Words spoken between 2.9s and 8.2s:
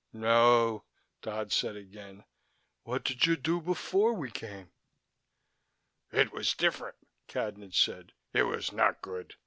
did you do before we came?" "It was different," Cadnan said.